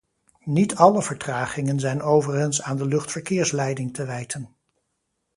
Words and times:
Niet 0.45 0.75
alle 0.75 1.01
vertragingen 1.01 1.79
zijn 1.79 2.01
overigens 2.01 2.61
aan 2.61 2.77
de 2.77 2.85
luchtverkeersleiding 2.85 3.93
te 3.93 4.05
wijten. 4.05 4.55